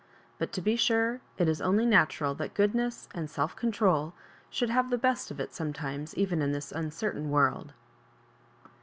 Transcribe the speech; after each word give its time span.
But, 0.39 0.51
to 0.53 0.61
be 0.63 0.75
sure, 0.77 1.21
it 1.37 1.47
is 1.47 1.61
only 1.61 1.85
natural 1.85 2.33
that 2.33 2.55
goodness 2.55 3.07
and 3.13 3.29
self 3.29 3.55
control 3.55 4.13
should 4.49 4.71
have 4.71 4.89
the 4.89 4.97
best 4.97 5.29
of 5.29 5.39
it 5.39 5.53
sometimes 5.53 6.15
even 6.17 6.41
in 6.41 6.53
this 6.53 6.71
un 6.73 6.89
certain 6.89 7.29
world. 7.29 7.73